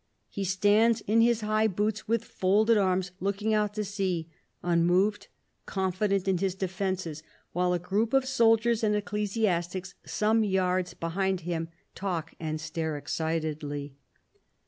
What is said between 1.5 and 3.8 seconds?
boots, with folded arms, looking out